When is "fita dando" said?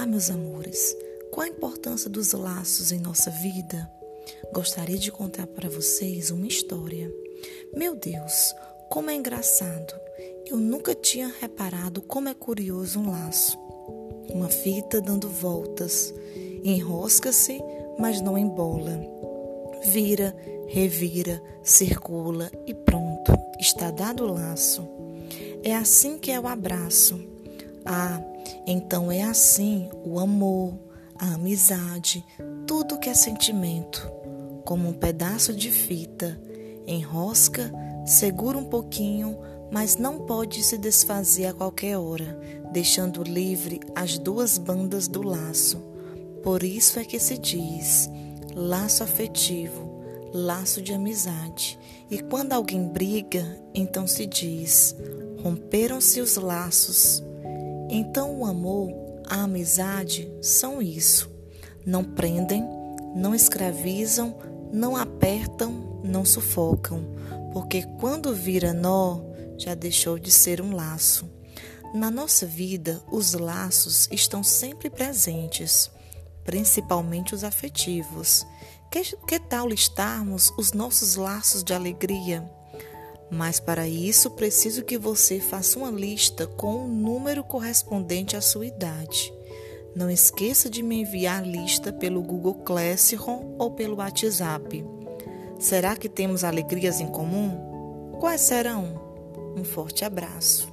14.48-15.28